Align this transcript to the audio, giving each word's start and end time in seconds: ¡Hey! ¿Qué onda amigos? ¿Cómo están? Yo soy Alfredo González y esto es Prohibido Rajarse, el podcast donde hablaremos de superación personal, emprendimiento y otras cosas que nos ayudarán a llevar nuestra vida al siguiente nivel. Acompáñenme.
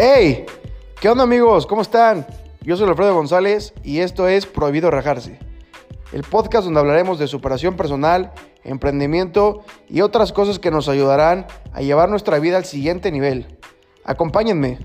¡Hey! 0.00 0.46
¿Qué 1.00 1.08
onda 1.08 1.24
amigos? 1.24 1.66
¿Cómo 1.66 1.82
están? 1.82 2.24
Yo 2.62 2.76
soy 2.76 2.88
Alfredo 2.88 3.16
González 3.16 3.74
y 3.82 3.98
esto 3.98 4.28
es 4.28 4.46
Prohibido 4.46 4.92
Rajarse, 4.92 5.40
el 6.12 6.22
podcast 6.22 6.66
donde 6.66 6.78
hablaremos 6.78 7.18
de 7.18 7.26
superación 7.26 7.74
personal, 7.74 8.30
emprendimiento 8.62 9.64
y 9.88 10.02
otras 10.02 10.32
cosas 10.32 10.60
que 10.60 10.70
nos 10.70 10.88
ayudarán 10.88 11.48
a 11.72 11.80
llevar 11.80 12.10
nuestra 12.10 12.38
vida 12.38 12.58
al 12.58 12.64
siguiente 12.64 13.10
nivel. 13.10 13.58
Acompáñenme. 14.04 14.78